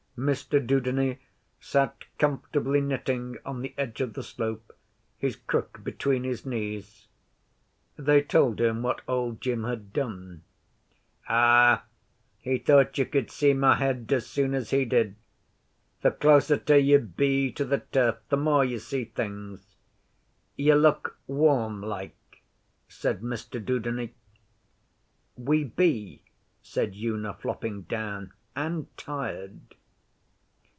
[0.17, 1.17] Mr Dudeney
[1.59, 4.71] sat comfortably knitting on the edge of the slope,
[5.17, 7.07] his crook between his knees.
[7.97, 10.43] They told him what Old Jim had done.
[11.27, 11.85] 'Ah,
[12.37, 15.15] he thought you could see my head as soon as he did.
[16.03, 19.75] The closeter you be to the turf the more you see things.
[20.55, 22.43] You look warm like,'
[22.87, 24.13] said Mr Dudeney.
[25.35, 26.21] 'We be,'
[26.61, 28.33] said Una, flopping down.
[28.55, 29.59] 'And tired.